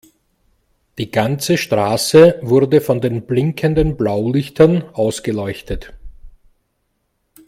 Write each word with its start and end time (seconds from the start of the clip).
Die 0.97 1.11
ganze 1.11 1.59
Straße 1.59 2.39
wurde 2.41 2.81
von 2.81 3.01
den 3.01 3.27
blinkenden 3.27 3.97
Blaulichtern 3.97 4.81
ausgeleuchtet. 4.93 5.93